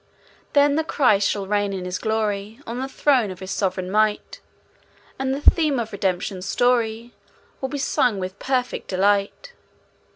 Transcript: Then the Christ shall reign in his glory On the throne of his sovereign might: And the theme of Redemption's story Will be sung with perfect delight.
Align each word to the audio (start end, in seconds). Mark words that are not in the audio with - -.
Then 0.53 0.77
the 0.77 0.83
Christ 0.83 1.29
shall 1.29 1.45
reign 1.45 1.73
in 1.73 1.85
his 1.85 1.99
glory 1.99 2.59
On 2.65 2.79
the 2.79 2.87
throne 2.87 3.29
of 3.29 3.37
his 3.37 3.51
sovereign 3.51 3.91
might: 3.91 4.39
And 5.19 5.31
the 5.31 5.41
theme 5.47 5.77
of 5.79 5.91
Redemption's 5.93 6.47
story 6.47 7.13
Will 7.61 7.69
be 7.69 7.77
sung 7.77 8.17
with 8.17 8.39
perfect 8.39 8.87
delight. 8.87 9.53